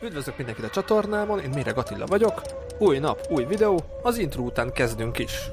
Üdvözlök 0.00 0.36
mindenkit 0.36 0.64
a 0.64 0.70
csatornámon, 0.70 1.40
én 1.40 1.50
Méreg 1.50 1.78
Attila 1.78 2.06
vagyok. 2.06 2.42
Új 2.78 2.98
nap, 2.98 3.26
új 3.30 3.44
videó, 3.44 3.84
az 4.02 4.18
intro 4.18 4.42
után 4.42 4.72
kezdünk 4.72 5.18
is. 5.18 5.50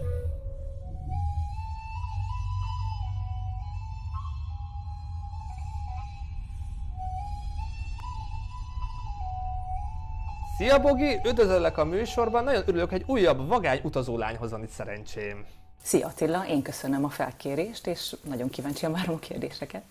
Szia 10.57 10.79
Bogi, 10.79 11.19
üdvözöllek 11.25 11.77
a 11.77 11.85
műsorban, 11.85 12.43
nagyon 12.43 12.63
örülök, 12.65 12.91
egy 12.91 13.03
újabb 13.07 13.47
vagány 13.47 13.79
utazólányhoz 13.83 14.51
van 14.51 14.63
itt 14.63 14.69
szerencsém. 14.69 15.45
Szia 15.83 16.07
Attila, 16.07 16.45
én 16.47 16.61
köszönöm 16.61 17.03
a 17.03 17.09
felkérést, 17.09 17.87
és 17.87 18.15
nagyon 18.23 18.49
kíváncsian 18.49 18.91
várom 18.91 19.15
a 19.15 19.19
kérdéseket. 19.19 19.83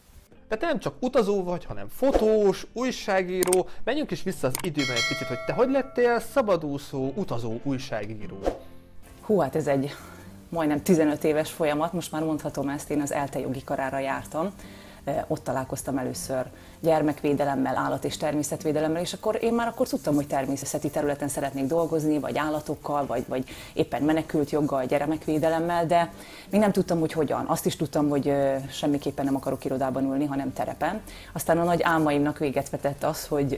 Te 0.59 0.67
nem 0.67 0.79
csak 0.79 0.95
utazó 1.01 1.43
vagy, 1.43 1.65
hanem 1.65 1.89
fotós, 1.89 2.67
újságíró. 2.73 3.69
Menjünk 3.85 4.11
is 4.11 4.23
vissza 4.23 4.47
az 4.47 4.55
időben 4.63 4.97
egy 4.97 5.09
picit, 5.09 5.27
hogy 5.27 5.45
te 5.47 5.53
hogy 5.53 5.71
lettél 5.71 6.21
szabadúszó, 6.21 7.13
utazó 7.15 7.61
újságíró? 7.63 8.39
Hú, 9.23 9.39
hát 9.39 9.57
ez 9.57 9.67
egy 9.67 9.95
majdnem 10.49 10.83
15 10.83 11.25
éves 11.25 11.51
folyamat, 11.51 11.93
most 11.93 12.13
már 12.13 12.23
mondhatom 12.23 12.69
ezt, 12.69 12.91
én 12.91 13.01
az 13.01 13.13
ELTE 13.13 13.39
jogi 13.39 13.65
karára 13.65 13.99
jártam, 13.99 14.51
ott 15.27 15.45
találkoztam 15.45 15.99
először 15.99 16.47
gyermekvédelemmel, 16.81 17.77
állat- 17.77 18.05
és 18.05 18.17
természetvédelemmel, 18.17 19.01
és 19.01 19.13
akkor 19.13 19.39
én 19.41 19.55
már 19.55 19.67
akkor 19.69 19.89
tudtam, 19.89 20.15
hogy 20.15 20.27
természeti 20.27 20.91
területen 20.91 21.29
szeretnék 21.29 21.67
dolgozni, 21.67 22.19
vagy 22.19 22.39
állatokkal, 22.39 23.07
vagy, 23.07 23.25
vagy 23.29 23.45
éppen 23.73 24.03
menekült 24.03 24.51
joggal, 24.51 24.85
gyermekvédelemmel, 24.85 25.87
de 25.87 26.13
még 26.51 26.61
nem 26.61 26.73
tudtam, 26.73 27.01
hogy 27.01 27.13
hogyan. 27.13 27.45
Azt 27.47 27.67
is 27.67 27.77
tudtam, 27.77 28.09
hogy 28.09 28.33
semmiképpen 28.71 29.25
nem 29.25 29.37
akarok 29.37 29.65
irodában 29.65 30.05
ülni, 30.05 30.25
hanem 30.25 30.53
terepen. 30.53 31.01
Aztán 31.33 31.59
a 31.59 31.65
nagy 31.65 31.83
álmaimnak 31.83 32.39
véget 32.39 32.71
vetett 32.71 33.03
az, 33.05 33.27
hogy 33.27 33.57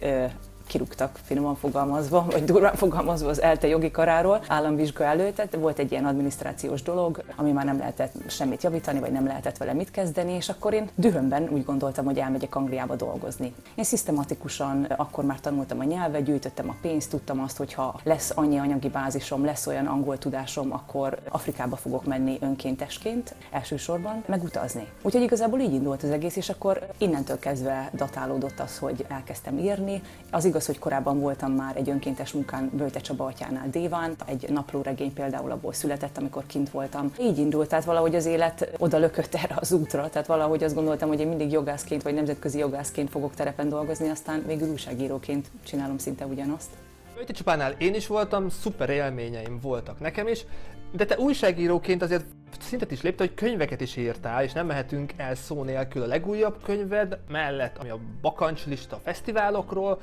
kirúgtak 0.66 1.18
finoman 1.24 1.56
fogalmazva, 1.56 2.27
vagy 2.30 2.45
durván 2.45 2.74
fogalmazva 2.74 3.28
az 3.28 3.42
ELTE 3.42 3.66
jogi 3.66 3.91
karáról 3.91 4.40
államvizsga 4.48 5.04
előtt. 5.04 5.34
Tehát 5.34 5.54
volt 5.54 5.79
egy 5.79 5.90
ilyen 5.90 6.04
adminisztrációs 6.04 6.82
dolog, 6.82 7.23
ami 7.37 7.52
már 7.52 7.65
nem 7.65 7.79
lehetett 7.79 8.12
semmit 8.26 8.62
javítani, 8.62 9.01
vagy 9.01 9.12
nem 9.12 9.26
lehetett 9.26 9.56
vele 9.56 9.73
mit 9.73 9.90
kezdeni, 9.90 10.32
és 10.32 10.48
akkor 10.48 10.73
én 10.73 10.88
dühömben 10.95 11.48
úgy 11.48 11.65
gondoltam, 11.65 12.04
hogy 12.04 12.18
elmegyek 12.18 12.54
Angliába 12.54 12.96
dolgozni. 12.96 13.54
Én 13.74 13.84
szisztematikusan 13.84 14.84
akkor 14.84 15.24
már 15.24 15.40
tanultam 15.40 15.79
a 15.79 15.84
nyelvet, 15.84 16.23
gyűjtöttem 16.23 16.68
a 16.68 16.74
pénzt, 16.80 17.10
tudtam 17.10 17.40
azt, 17.40 17.56
hogy 17.56 17.73
ha 17.73 18.01
lesz 18.02 18.32
annyi 18.34 18.59
anyagi 18.59 18.88
bázisom, 18.88 19.45
lesz 19.45 19.66
olyan 19.66 19.87
angol 19.87 20.18
tudásom, 20.18 20.73
akkor 20.73 21.18
Afrikába 21.28 21.76
fogok 21.76 22.04
menni 22.04 22.38
önkéntesként 22.40 23.34
elsősorban, 23.51 24.24
megutazni. 24.26 24.88
Úgyhogy 25.02 25.23
igazából 25.23 25.60
így 25.60 25.73
indult 25.73 26.02
az 26.02 26.10
egész, 26.10 26.37
és 26.37 26.49
akkor 26.49 26.87
innentől 26.99 27.38
kezdve 27.38 27.90
datálódott 27.93 28.60
az, 28.60 28.78
hogy 28.78 29.06
elkezdtem 29.09 29.59
írni. 29.59 30.02
Az 30.30 30.45
igaz, 30.55 30.66
hogy 30.66 30.79
korábban 30.79 31.21
voltam 31.21 31.52
már 31.52 31.77
egy 31.77 31.91
önkéntes 31.91 32.33
munkán 32.33 32.71
Bölte 32.73 33.01
Csaba 33.01 33.24
atyánál 33.24 33.69
Déván, 33.71 34.15
egy 34.27 34.49
naplóregény 34.49 35.13
például 35.13 35.51
abból 35.51 35.73
született, 35.73 36.19
amikor 36.19 36.46
kint 36.46 36.71
voltam. 36.71 37.13
Így 37.21 37.38
indult, 37.38 37.69
tehát 37.69 37.85
valahogy 37.85 38.15
az 38.15 38.27
élet 38.27 38.71
oda 38.79 38.99
lökött 38.99 39.35
erre 39.35 39.55
az 39.59 39.73
útra, 39.73 40.09
tehát 40.09 40.27
valahogy 40.27 40.65
azt 40.65 40.74
gondoltam, 40.74 41.09
hogy 41.09 41.21
én 41.21 41.29
mindig 41.29 41.52
jogászként 41.52 42.02
vagy 42.02 42.15
nemzetközi 42.15 42.59
jogászként 42.59 43.11
fogok 43.11 43.35
terepen 43.35 43.69
dolgozni, 43.69 44.09
aztán 44.09 44.43
végül 44.46 44.71
újságíróként 44.71 45.51
csinálom 45.65 45.99
szinte 45.99 46.27
ugyanazt. 46.27 46.71
Bölte 47.15 47.33
Csapánál 47.33 47.74
én 47.79 47.95
is 47.95 48.07
voltam, 48.07 48.49
szuper 48.49 48.91
élményeim 48.91 49.59
voltak 49.61 50.01
nekem 50.01 50.29
is, 50.29 50.45
de 50.93 51.05
te 51.05 51.18
újságíróként 51.18 52.02
azért 52.02 52.24
szintet 52.61 52.91
is 52.91 53.02
lépte, 53.02 53.24
hogy 53.24 53.35
könyveket 53.35 53.80
is 53.80 53.96
írtál, 53.96 54.43
és 54.43 54.52
nem 54.52 54.66
mehetünk 54.66 55.13
el 55.16 55.35
szó 55.35 55.63
nélkül 55.63 56.02
a 56.02 56.07
legújabb 56.07 56.63
könyved 56.63 57.18
mellett, 57.29 57.79
ami 57.79 57.91
a 57.91 57.99
bakancslista 58.21 59.01
fesztiválokról, 59.05 60.01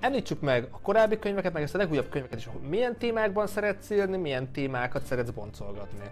Említsük 0.00 0.40
meg 0.40 0.68
a 0.70 0.80
korábbi 0.80 1.18
könyveket, 1.18 1.52
meg 1.52 1.62
ezt 1.62 1.74
a 1.74 1.78
legújabb 1.78 2.08
könyveket 2.08 2.38
is. 2.38 2.48
Milyen 2.68 2.96
témákban 2.96 3.46
szeretsz 3.46 3.90
írni, 3.90 4.16
milyen 4.16 4.52
témákat 4.52 5.04
szeretsz 5.04 5.30
boncolgatni? 5.30 6.04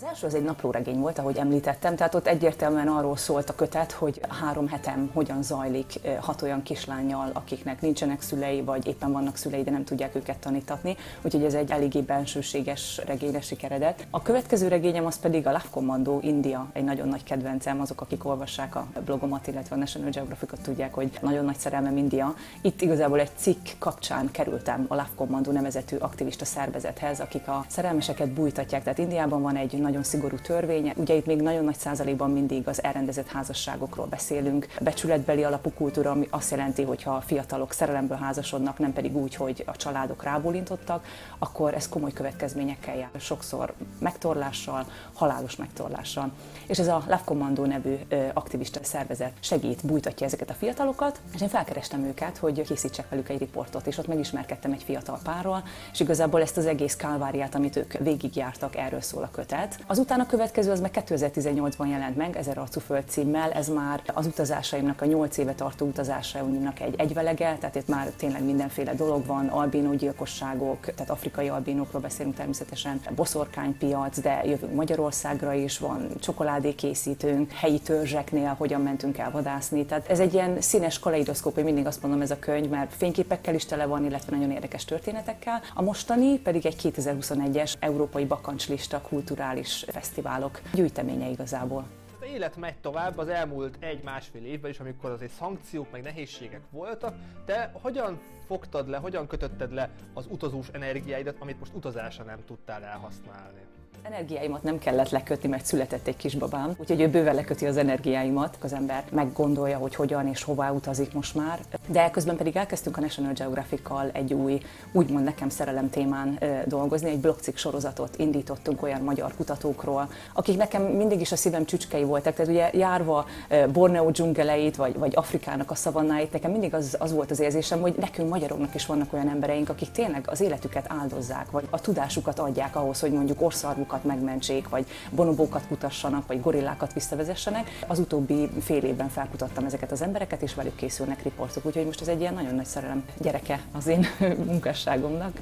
Az 0.00 0.06
első 0.06 0.26
az 0.26 0.34
egy 0.34 0.44
naplóregény 0.44 0.98
volt, 0.98 1.18
ahogy 1.18 1.36
említettem, 1.36 1.96
tehát 1.96 2.14
ott 2.14 2.26
egyértelműen 2.26 2.88
arról 2.88 3.16
szólt 3.16 3.50
a 3.50 3.54
kötet, 3.54 3.92
hogy 3.92 4.20
három 4.40 4.68
hetem 4.68 5.10
hogyan 5.12 5.42
zajlik 5.42 6.00
hat 6.20 6.42
olyan 6.42 6.62
kislányjal, 6.62 7.30
akiknek 7.32 7.80
nincsenek 7.80 8.22
szülei, 8.22 8.62
vagy 8.62 8.86
éppen 8.86 9.12
vannak 9.12 9.36
szülei, 9.36 9.62
de 9.62 9.70
nem 9.70 9.84
tudják 9.84 10.14
őket 10.14 10.38
tanítatni. 10.38 10.96
Úgyhogy 11.22 11.44
ez 11.44 11.54
egy 11.54 11.70
eléggé 11.70 12.00
bensőséges 12.00 13.00
regényre 13.06 13.40
sikeredett. 13.40 14.06
A 14.10 14.22
következő 14.22 14.68
regényem 14.68 15.06
az 15.06 15.18
pedig 15.18 15.46
a 15.46 15.50
Love 15.50 15.68
Commando 15.70 16.18
India, 16.22 16.66
egy 16.72 16.84
nagyon 16.84 17.08
nagy 17.08 17.22
kedvencem, 17.22 17.80
azok, 17.80 18.00
akik 18.00 18.24
olvassák 18.24 18.76
a 18.76 18.86
blogomat, 19.04 19.46
illetve 19.46 19.76
a 19.76 19.78
National 19.78 20.10
Geographic-ot 20.10 20.60
tudják, 20.60 20.94
hogy 20.94 21.10
nagyon 21.22 21.44
nagy 21.44 21.58
szerelmem 21.58 21.96
India. 21.96 22.34
Itt 22.60 22.80
igazából 22.80 23.20
egy 23.20 23.30
cikk 23.36 23.66
kapcsán 23.78 24.30
kerültem 24.30 24.84
a 24.88 24.94
Love 24.94 25.10
Commando 25.16 25.52
nevezetű 25.52 25.96
aktivista 25.96 26.44
szervezethez, 26.44 27.20
akik 27.20 27.48
a 27.48 27.64
szerelmeseket 27.68 28.28
bújtatják. 28.28 28.82
Tehát 28.82 28.98
Indiában 28.98 29.42
van 29.42 29.56
egy 29.56 29.78
nagyon 29.90 30.04
szigorú 30.04 30.36
törvény. 30.36 30.92
Ugye 30.96 31.14
itt 31.14 31.26
még 31.26 31.40
nagyon 31.40 31.64
nagy 31.64 31.78
százalékban 31.78 32.30
mindig 32.30 32.68
az 32.68 32.82
elrendezett 32.82 33.28
házasságokról 33.28 34.06
beszélünk. 34.06 34.66
Becsületbeli 34.80 35.44
alapú 35.44 35.70
kultúra, 35.70 36.10
ami 36.10 36.26
azt 36.30 36.50
jelenti, 36.50 36.82
hogy 36.82 37.02
ha 37.02 37.10
a 37.10 37.20
fiatalok 37.20 37.72
szerelemből 37.72 38.16
házasodnak, 38.16 38.78
nem 38.78 38.92
pedig 38.92 39.16
úgy, 39.16 39.34
hogy 39.34 39.62
a 39.66 39.76
családok 39.76 40.22
rábólintottak, 40.22 41.04
akkor 41.38 41.74
ez 41.74 41.88
komoly 41.88 42.12
következményekkel 42.12 42.96
jár. 42.96 43.10
Sokszor 43.18 43.72
megtorlással, 43.98 44.86
halálos 45.14 45.56
megtorlással. 45.56 46.30
És 46.66 46.78
ez 46.78 46.88
a 46.88 47.02
Love 47.06 47.22
Commando 47.24 47.66
nevű 47.66 47.94
aktivista 48.32 48.80
szervezet 48.82 49.32
segít, 49.40 49.86
bújtatja 49.86 50.26
ezeket 50.26 50.50
a 50.50 50.54
fiatalokat, 50.54 51.20
és 51.34 51.40
én 51.40 51.48
felkerestem 51.48 52.04
őket, 52.04 52.36
hogy 52.36 52.62
készítsek 52.62 53.08
velük 53.08 53.28
egy 53.28 53.38
riportot, 53.38 53.86
és 53.86 53.98
ott 53.98 54.06
megismerkedtem 54.06 54.72
egy 54.72 54.82
fiatal 54.82 55.18
párral, 55.24 55.62
és 55.92 56.00
igazából 56.00 56.40
ezt 56.40 56.56
az 56.56 56.66
egész 56.66 56.96
kálváriát, 56.96 57.54
amit 57.54 57.76
ők 57.76 57.92
végigjártak, 57.92 58.76
erről 58.76 59.00
szól 59.00 59.22
a 59.22 59.30
kötet. 59.30 59.69
Azután 59.86 60.20
a 60.20 60.26
következő 60.26 60.70
az 60.70 60.80
meg 60.80 60.90
2018-ban 61.06 61.88
jelent 61.88 62.16
meg, 62.16 62.36
Ezer 62.36 62.58
arcú 62.58 62.80
föld 62.80 63.04
címmel, 63.08 63.50
ez 63.50 63.68
már 63.68 64.02
az 64.14 64.26
utazásaimnak, 64.26 65.00
a 65.00 65.04
8 65.04 65.36
éve 65.36 65.54
tartó 65.54 65.86
utazásaimnak 65.86 66.80
egy 66.80 66.94
egyvelege, 66.96 67.56
tehát 67.60 67.74
itt 67.74 67.88
már 67.88 68.06
tényleg 68.16 68.44
mindenféle 68.44 68.94
dolog 68.94 69.26
van, 69.26 69.46
albínó 69.46 69.94
gyilkosságok, 69.94 70.80
tehát 70.80 71.10
afrikai 71.10 71.48
albínókról 71.48 72.00
beszélünk 72.00 72.34
természetesen, 72.36 73.00
boszorkánypiac, 73.14 74.20
de 74.20 74.40
jövünk 74.44 74.74
Magyarországra 74.74 75.52
is, 75.52 75.78
van 75.78 76.08
csokoládékészítőnk, 76.20 77.52
helyi 77.52 77.78
törzseknél 77.78 78.54
hogyan 78.58 78.80
mentünk 78.80 79.18
el 79.18 79.30
vadászni, 79.30 79.84
tehát 79.84 80.08
ez 80.08 80.18
egy 80.20 80.34
ilyen 80.34 80.60
színes 80.60 80.98
kaleidoszkóp, 80.98 81.54
hogy 81.54 81.64
mindig 81.64 81.86
azt 81.86 82.02
mondom 82.02 82.20
ez 82.20 82.30
a 82.30 82.38
könyv, 82.38 82.68
mert 82.68 82.94
fényképekkel 82.94 83.54
is 83.54 83.64
tele 83.64 83.86
van, 83.86 84.04
illetve 84.04 84.36
nagyon 84.36 84.50
érdekes 84.50 84.84
történetekkel. 84.84 85.60
A 85.74 85.82
mostani 85.82 86.38
pedig 86.38 86.66
egy 86.66 86.76
2021-es 86.82 87.72
európai 87.78 88.24
bakancslista 88.24 89.00
kulturális 89.00 89.59
fesztiválok 89.66 90.60
gyűjteménye 90.72 91.28
igazából. 91.28 91.86
Az 92.20 92.26
élet 92.26 92.56
megy 92.56 92.76
tovább 92.80 93.18
az 93.18 93.28
elmúlt 93.28 93.76
egy-másfél 93.80 94.44
évben 94.44 94.70
is, 94.70 94.80
amikor 94.80 95.10
azért 95.10 95.32
szankciók 95.32 95.90
meg 95.90 96.02
nehézségek 96.02 96.60
voltak. 96.70 97.14
Te 97.44 97.70
hogyan 97.72 98.20
fogtad 98.50 98.88
le, 98.88 98.96
hogyan 98.96 99.26
kötötted 99.26 99.72
le 99.72 99.88
az 100.14 100.26
utazós 100.28 100.68
energiáidat, 100.72 101.36
amit 101.38 101.58
most 101.58 101.74
utazásra 101.74 102.24
nem 102.24 102.38
tudtál 102.46 102.82
elhasználni? 102.82 103.60
Energiáimat 104.02 104.62
nem 104.62 104.78
kellett 104.78 105.10
lekötni, 105.10 105.48
mert 105.48 105.64
született 105.64 106.06
egy 106.06 106.16
kisbabám, 106.16 106.74
úgyhogy 106.76 107.00
ő 107.00 107.08
bőven 107.08 107.34
leköti 107.34 107.66
az 107.66 107.76
energiáimat. 107.76 108.58
Az 108.62 108.72
ember 108.72 109.04
meggondolja, 109.10 109.78
hogy 109.78 109.94
hogyan 109.94 110.26
és 110.26 110.42
hová 110.42 110.70
utazik 110.70 111.12
most 111.12 111.34
már. 111.34 111.58
De 111.86 112.10
közben 112.10 112.36
pedig 112.36 112.56
elkezdtünk 112.56 112.96
a 112.96 113.00
National 113.00 113.32
Geographic-kal 113.32 114.10
egy 114.12 114.34
új, 114.34 114.60
úgymond 114.92 115.24
nekem 115.24 115.48
szerelem 115.48 115.90
témán 115.90 116.38
dolgozni. 116.66 117.10
Egy 117.10 117.20
blogcikk 117.20 117.56
sorozatot 117.56 118.16
indítottunk 118.16 118.82
olyan 118.82 119.00
magyar 119.00 119.34
kutatókról, 119.36 120.08
akik 120.34 120.56
nekem 120.56 120.82
mindig 120.82 121.20
is 121.20 121.32
a 121.32 121.36
szívem 121.36 121.64
csücskei 121.64 122.04
voltak. 122.04 122.34
Tehát 122.34 122.50
ugye 122.50 122.70
járva 122.72 123.26
Borneo 123.72 124.10
dzsungeleit, 124.10 124.76
vagy, 124.76 124.98
vagy 124.98 125.12
Afrikának 125.16 125.70
a 125.70 125.74
szavannáit, 125.74 126.32
nekem 126.32 126.50
mindig 126.50 126.74
az, 126.74 126.96
az 126.98 127.12
volt 127.12 127.30
az 127.30 127.40
érzésem, 127.40 127.80
hogy 127.80 127.94
nekünk 127.98 128.28
magyaroknak 128.40 128.74
is 128.74 128.86
vannak 128.86 129.12
olyan 129.12 129.28
embereink, 129.28 129.68
akik 129.68 129.90
tényleg 129.90 130.24
az 130.26 130.40
életüket 130.40 130.86
áldozzák, 130.88 131.50
vagy 131.50 131.66
a 131.70 131.80
tudásukat 131.80 132.38
adják 132.38 132.76
ahhoz, 132.76 133.00
hogy 133.00 133.12
mondjuk 133.12 133.42
orszarvuk 133.42 133.90
állataikat 133.90 134.04
megmentsék, 134.04 134.68
vagy 134.68 134.86
bonobókat 135.10 135.66
kutassanak, 135.68 136.26
vagy 136.26 136.40
gorillákat 136.40 136.92
visszavezessenek. 136.92 137.68
Az 137.86 137.98
utóbbi 137.98 138.48
fél 138.60 138.84
évben 138.84 139.08
felkutattam 139.08 139.64
ezeket 139.64 139.92
az 139.92 140.02
embereket, 140.02 140.42
és 140.42 140.54
velük 140.54 140.76
készülnek 140.76 141.22
riportok, 141.22 141.64
úgyhogy 141.64 141.84
most 141.84 142.00
ez 142.00 142.08
egy 142.08 142.20
ilyen 142.20 142.34
nagyon 142.34 142.54
nagy 142.54 142.66
szerelem 142.66 143.04
gyereke 143.18 143.60
az 143.72 143.86
én 143.86 144.06
munkásságomnak 144.50 145.32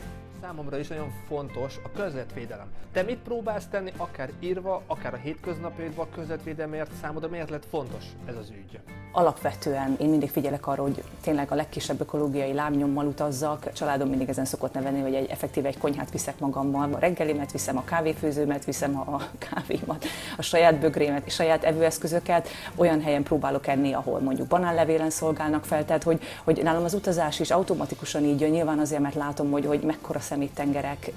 számomra 0.48 0.78
is 0.78 0.88
nagyon 0.88 1.12
fontos 1.26 1.76
a 1.84 1.90
közvetvédelem. 1.96 2.66
Te 2.92 3.02
mit 3.02 3.18
próbálsz 3.18 3.66
tenni, 3.66 3.92
akár 3.96 4.30
írva, 4.40 4.82
akár 4.86 5.14
a 5.14 5.16
hétköznapjaidban 5.16 6.06
a 6.10 6.14
közvetvédelemért 6.14 6.90
számodra 7.00 7.28
miért 7.28 7.50
lett 7.50 7.66
fontos 7.70 8.04
ez 8.26 8.36
az 8.36 8.50
ügy? 8.50 8.80
Alapvetően 9.12 9.96
én 10.00 10.08
mindig 10.08 10.30
figyelek 10.30 10.66
arra, 10.66 10.82
hogy 10.82 11.02
tényleg 11.20 11.50
a 11.50 11.54
legkisebb 11.54 12.00
ökológiai 12.00 12.52
lábnyommal 12.52 13.06
utazzak. 13.06 13.64
A 13.66 13.72
családom 13.72 14.08
mindig 14.08 14.28
ezen 14.28 14.44
szokott 14.44 14.72
nevenni, 14.74 15.00
hogy 15.00 15.14
egy 15.14 15.30
effektíve 15.30 15.68
egy 15.68 15.78
konyhát 15.78 16.10
viszek 16.10 16.38
magammal. 16.38 16.92
A 16.92 16.98
reggelimet 16.98 17.52
viszem, 17.52 17.76
a 17.76 17.84
kávéfőzőmet 17.84 18.64
viszem, 18.64 18.98
a 18.98 19.22
kávémat, 19.38 20.04
a 20.36 20.42
saját 20.42 20.78
bögrémet, 20.78 21.26
a 21.26 21.30
saját 21.30 21.64
evőeszközöket. 21.64 22.48
Olyan 22.74 23.00
helyen 23.00 23.22
próbálok 23.22 23.66
enni, 23.66 23.92
ahol 23.92 24.20
mondjuk 24.20 24.48
banánlevélen 24.48 25.10
szolgálnak 25.10 25.64
fel. 25.64 25.84
Tehát, 25.84 26.02
hogy, 26.02 26.20
hogy 26.44 26.60
nálam 26.62 26.84
az 26.84 26.94
utazás 26.94 27.40
is 27.40 27.50
automatikusan 27.50 28.24
így 28.24 28.40
jön. 28.40 28.50
Nyilván 28.50 28.78
azért, 28.78 29.02
mert 29.02 29.14
látom, 29.14 29.50
hogy, 29.50 29.66
hogy 29.66 29.80
mekkora 29.80 30.20
szeméttengerek 30.38 31.12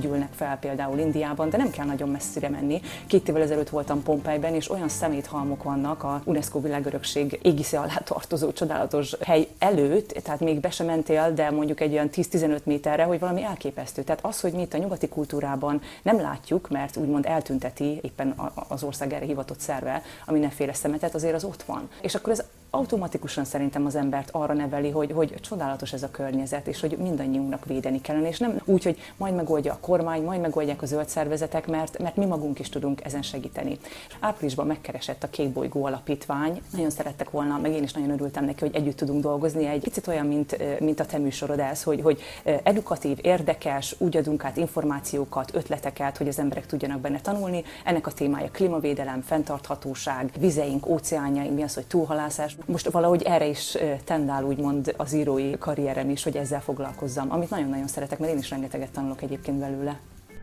gyűlnek 0.00 0.32
fel 0.32 0.58
például 0.58 0.98
Indiában, 0.98 1.50
de 1.50 1.56
nem 1.56 1.70
kell 1.70 1.86
nagyon 1.86 2.08
messzire 2.08 2.48
menni. 2.48 2.80
Két 3.06 3.28
évvel 3.28 3.42
ezelőtt 3.42 3.68
voltam 3.68 4.02
Pompejben, 4.02 4.54
és 4.54 4.70
olyan 4.70 4.88
szeméthalmok 4.88 5.62
vannak 5.62 6.02
a 6.02 6.22
UNESCO 6.24 6.60
világörökség 6.60 7.38
égisze 7.42 7.78
alá 7.78 7.96
tartozó 8.04 8.52
csodálatos 8.52 9.16
hely 9.20 9.48
előtt, 9.58 10.08
tehát 10.08 10.40
még 10.40 10.60
be 10.60 10.70
sem 10.70 10.86
mentél, 10.86 11.32
de 11.34 11.50
mondjuk 11.50 11.80
egy 11.80 11.92
olyan 11.92 12.10
10-15 12.12 12.62
méterre, 12.62 13.04
hogy 13.04 13.18
valami 13.18 13.42
elképesztő. 13.42 14.02
Tehát 14.02 14.24
az, 14.24 14.40
hogy 14.40 14.52
mi 14.52 14.62
itt 14.62 14.74
a 14.74 14.78
nyugati 14.78 15.08
kultúrában 15.08 15.80
nem 16.02 16.20
látjuk, 16.20 16.68
mert 16.68 16.96
úgymond 16.96 17.26
eltünteti 17.26 17.98
éppen 18.02 18.34
az 18.68 18.82
ország 18.82 19.12
erre 19.12 19.24
hivatott 19.24 19.60
szerve 19.60 20.02
a 20.26 20.32
mindenféle 20.32 20.72
szemetet, 20.72 21.14
azért 21.14 21.34
az 21.34 21.44
ott 21.44 21.62
van. 21.62 21.88
És 22.02 22.14
akkor 22.14 22.32
ez 22.32 22.44
automatikusan 22.70 23.44
szerintem 23.44 23.86
az 23.86 23.94
embert 23.94 24.28
arra 24.32 24.54
neveli, 24.54 24.90
hogy, 24.90 25.12
hogy 25.12 25.34
csodálatos 25.40 25.92
ez 25.92 26.02
a 26.02 26.10
környezet, 26.10 26.66
és 26.66 26.80
hogy 26.80 26.96
mindannyiunknak 26.98 27.64
védeni 27.64 28.00
kellene, 28.00 28.28
és 28.28 28.38
nem 28.38 28.60
úgy, 28.64 28.82
hogy 28.82 28.98
majd 29.16 29.34
megoldja 29.34 29.72
a 29.72 29.78
kormány, 29.80 30.22
majd 30.22 30.40
megoldják 30.40 30.82
a 30.82 30.86
zöld 30.86 31.08
szervezetek, 31.08 31.66
mert, 31.66 31.98
mert 31.98 32.16
mi 32.16 32.24
magunk 32.24 32.58
is 32.58 32.68
tudunk 32.68 33.04
ezen 33.04 33.22
segíteni. 33.22 33.78
Áprilisban 34.20 34.66
megkeresett 34.66 35.22
a 35.22 35.30
Kékbolygó 35.30 35.84
Alapítvány, 35.84 36.62
nagyon 36.72 36.90
szerettek 36.90 37.30
volna, 37.30 37.58
meg 37.58 37.72
én 37.72 37.82
is 37.82 37.92
nagyon 37.92 38.10
örültem 38.10 38.44
neki, 38.44 38.60
hogy 38.60 38.74
együtt 38.74 38.96
tudunk 38.96 39.22
dolgozni. 39.22 39.66
Egy 39.66 39.82
picit 39.82 40.06
olyan, 40.06 40.26
mint, 40.26 40.80
mint 40.80 41.00
a 41.00 41.06
te 41.06 41.18
műsorod 41.18 41.58
ez, 41.58 41.82
hogy, 41.82 42.00
hogy 42.00 42.20
edukatív, 42.62 43.18
érdekes, 43.22 43.94
úgy 43.98 44.16
adunk 44.16 44.44
át 44.44 44.56
információkat, 44.56 45.54
ötleteket, 45.54 46.16
hogy 46.16 46.28
az 46.28 46.38
emberek 46.38 46.66
tudjanak 46.66 47.00
benne 47.00 47.20
tanulni. 47.20 47.62
Ennek 47.84 48.06
a 48.06 48.12
témája 48.12 48.50
klímavédelem, 48.50 49.20
fenntarthatóság, 49.20 50.30
vizeink, 50.38 50.86
óceánjaink, 50.86 51.54
mi 51.54 51.62
az, 51.62 51.74
hogy 51.74 51.86
túlhalászás, 51.86 52.56
most 52.66 52.90
valahogy 52.90 53.22
erre 53.22 53.46
is 53.46 53.76
tendál 54.04 54.44
úgymond 54.44 54.94
az 54.96 55.12
írói 55.12 55.58
karrierem 55.58 56.10
is, 56.10 56.22
hogy 56.22 56.36
ezzel 56.36 56.60
foglalkozzam, 56.60 57.32
amit 57.32 57.50
nagyon-nagyon 57.50 57.86
szeretek, 57.86 58.18
mert 58.18 58.32
én 58.32 58.38
is 58.38 58.50
rengeteget 58.50 58.90
tanulok 58.90 59.22
egyébként 59.22 59.58
belőle. 59.58 60.00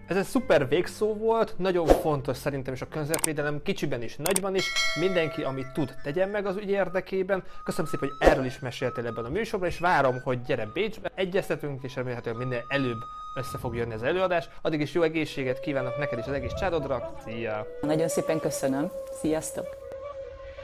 Ez 0.08 0.18
egy 0.18 0.24
szuper 0.24 0.68
végszó 0.68 1.14
volt, 1.14 1.54
nagyon 1.58 1.88
fontos 1.88 2.38
szerintem 2.38 2.74
is 2.74 2.82
a 2.82 2.88
környezetvédelem, 2.88 3.62
kicsiben 3.64 4.02
is, 4.02 4.16
nagyban 4.16 4.56
is, 4.56 4.72
mindenki, 5.00 5.44
amit 5.44 5.72
tud, 5.74 5.96
tegyen 6.04 6.30
meg 6.30 6.46
az 6.46 6.56
ügy 6.56 6.70
érdekében. 6.70 7.44
Köszönöm 7.64 7.92
szépen, 7.92 8.10
hogy 8.10 8.28
erről 8.28 8.46
is 8.46 8.60
meséltél 8.60 9.06
ebben 9.06 9.26
a 9.26 9.30
műsorban, 9.30 9.70
és 9.70 9.80
várom, 9.80 10.22
hogy 10.24 10.42
gyere 10.42 10.66
Bécsbe, 10.74 11.12
egyeztetünk, 11.16 11.84
és 11.84 11.96
remélhetőleg 11.96 12.40
minél 12.40 12.64
előbb 12.68 13.00
össze 13.36 13.58
fog 13.58 13.76
jönni 13.76 13.94
az 13.94 14.04
előadás. 14.04 14.50
Addig 14.62 14.82
is 14.82 14.94
jó 14.94 15.02
egészséget 15.02 15.60
kívánok 15.60 15.98
neked 15.98 16.20
és 16.20 16.26
az 16.26 16.34
egész 16.34 16.54
csádodra. 16.54 17.14
Szia! 17.26 17.66
Nagyon 17.82 18.08
szépen 18.08 18.40
köszönöm. 18.40 18.92
Sziasztok! 19.22 19.87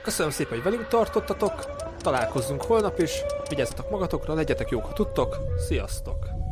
Köszönöm 0.03 0.31
szépen, 0.31 0.53
hogy 0.53 0.63
velünk 0.63 0.87
tartottatok, 0.87 1.65
találkozzunk 2.01 2.61
holnap 2.61 2.99
is, 2.99 3.11
vigyázzatok 3.49 3.89
magatokra, 3.89 4.33
legyetek 4.33 4.69
jók, 4.69 4.85
ha 4.85 4.93
tudtok, 4.93 5.37
sziasztok! 5.67 6.42